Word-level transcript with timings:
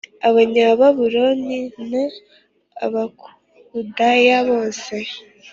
Abanyababuloni 0.29 1.59
n 1.89 1.91
Abakaludaya 2.85 4.37
bose 4.49 4.95